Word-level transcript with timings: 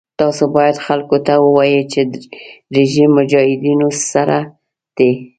تاسو 0.19 0.43
باید 0.55 0.77
خلکو 0.85 1.17
ته 1.25 1.33
ووایئ 1.43 1.81
چې 1.91 1.99
رژیم 2.77 3.09
مجاهدینو 3.17 3.89
سره 4.11 4.37
دی. 4.97 5.11